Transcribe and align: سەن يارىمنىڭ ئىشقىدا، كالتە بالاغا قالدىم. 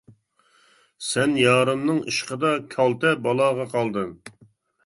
سەن 1.07 1.35
يارىمنىڭ 1.41 1.99
ئىشقىدا، 2.13 2.55
كالتە 2.75 3.15
بالاغا 3.27 3.69
قالدىم. 3.75 4.15